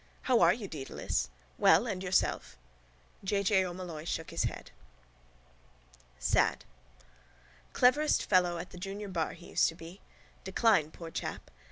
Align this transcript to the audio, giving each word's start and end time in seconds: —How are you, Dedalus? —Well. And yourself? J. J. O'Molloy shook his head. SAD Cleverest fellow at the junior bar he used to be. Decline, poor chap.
—How 0.23 0.39
are 0.39 0.51
you, 0.51 0.67
Dedalus? 0.67 1.29
—Well. 1.59 1.85
And 1.85 2.01
yourself? 2.01 2.57
J. 3.23 3.43
J. 3.43 3.63
O'Molloy 3.63 4.05
shook 4.05 4.31
his 4.31 4.45
head. 4.45 4.71
SAD 6.17 6.65
Cleverest 7.73 8.25
fellow 8.25 8.57
at 8.57 8.71
the 8.71 8.79
junior 8.79 9.09
bar 9.09 9.33
he 9.33 9.49
used 9.51 9.67
to 9.69 9.75
be. 9.75 10.01
Decline, 10.43 10.89
poor 10.89 11.11
chap. 11.11 11.51